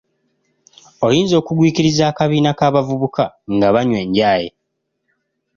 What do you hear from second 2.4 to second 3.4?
k'abavubuka